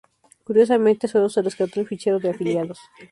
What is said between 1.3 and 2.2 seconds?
rescató el fichero